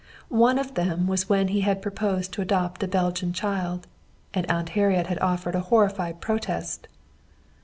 One 0.29 0.57
of 0.57 0.73
them 0.73 1.05
was 1.05 1.29
when 1.29 1.49
he 1.49 1.61
had 1.61 1.79
proposed 1.79 2.31
to 2.33 2.41
adopt 2.41 2.81
a 2.81 2.87
Belgian 2.87 3.33
child, 3.33 3.85
and 4.33 4.49
Aunt 4.49 4.69
Harriet 4.69 5.05
had 5.05 5.19
offered 5.19 5.53
horrified 5.53 6.19
protest. 6.21 6.87